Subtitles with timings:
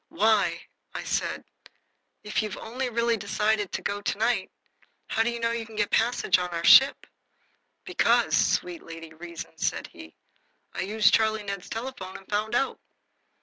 [0.09, 0.63] "Why,"
[0.95, 1.43] I said,
[2.23, 4.49] "if you've only really decided to go to night,
[5.09, 7.05] how do you know you can get a passage on our ship?"
[7.83, 10.15] "Because, sweet Lady Reason," said he,
[10.73, 12.79] "I used Charlie Ned's telephone and found out."